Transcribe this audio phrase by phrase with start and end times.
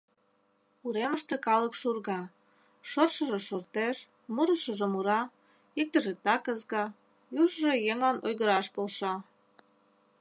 [0.85, 2.21] Уремыште калык шурга:
[2.89, 3.97] шортшыжо шортеш,
[4.33, 5.21] мурышыжо мура,
[5.81, 6.83] иктыже так ызга,
[7.41, 9.13] южыжо еҥлан ойгыраш полша.